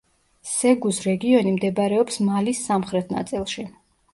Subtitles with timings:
[0.51, 3.69] სეგუს რეგიონი მდებარეობს მალის სამხრეთ ნაწილში.